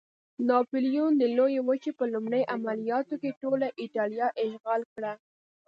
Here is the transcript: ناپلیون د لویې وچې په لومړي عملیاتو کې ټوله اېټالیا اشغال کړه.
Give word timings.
ناپلیون 0.47 1.11
د 1.17 1.23
لویې 1.37 1.61
وچې 1.67 1.91
په 1.99 2.05
لومړي 2.13 2.41
عملیاتو 2.55 3.15
کې 3.21 3.37
ټوله 3.41 3.67
اېټالیا 3.83 4.27
اشغال 4.43 4.81
کړه. 4.93 5.11